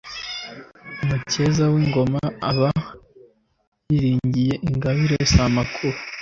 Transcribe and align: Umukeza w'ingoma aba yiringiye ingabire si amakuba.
Umukeza 1.03 1.63
w'ingoma 1.73 2.21
aba 2.49 2.69
yiringiye 3.91 4.53
ingabire 4.69 5.17
si 5.31 5.37
amakuba. 5.47 5.97